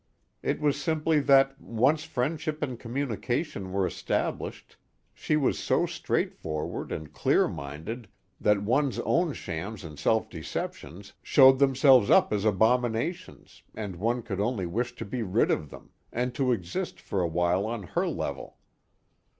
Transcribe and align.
It 0.41 0.59
was 0.59 0.81
simply 0.81 1.19
that, 1.19 1.61
once 1.61 2.05
friendship 2.05 2.63
and 2.63 2.79
communication 2.79 3.71
were 3.71 3.85
established, 3.85 4.75
she 5.13 5.35
was 5.37 5.59
so 5.59 5.85
straightforward 5.85 6.91
and 6.91 7.13
clear 7.13 7.47
minded 7.47 8.07
that 8.39 8.63
one's 8.63 8.97
own 8.97 9.33
shams 9.33 9.83
and 9.83 9.99
self 9.99 10.27
deceptions 10.27 11.13
showed 11.21 11.59
themselves 11.59 12.09
up 12.09 12.33
as 12.33 12.45
abominations, 12.45 13.61
and 13.75 13.95
one 13.97 14.23
could 14.23 14.39
only 14.39 14.65
wish 14.65 14.95
to 14.95 15.05
be 15.05 15.21
rid 15.21 15.51
of 15.51 15.69
them, 15.69 15.91
and 16.11 16.33
to 16.33 16.51
exist 16.51 16.99
for 16.99 17.21
a 17.21 17.27
while 17.27 17.67
on 17.67 17.83
her 17.83 18.07
level. 18.07 18.57